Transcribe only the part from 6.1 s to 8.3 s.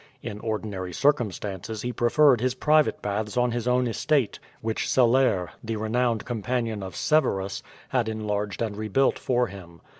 companion of Severus, had